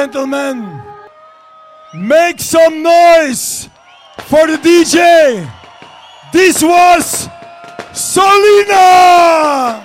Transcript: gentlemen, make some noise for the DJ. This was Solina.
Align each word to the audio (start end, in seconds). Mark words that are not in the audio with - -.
gentlemen, 0.00 0.82
make 1.92 2.40
some 2.40 2.82
noise 2.82 3.68
for 4.30 4.46
the 4.46 4.56
DJ. 4.56 5.46
This 6.32 6.62
was 6.62 7.28
Solina. 7.92 9.79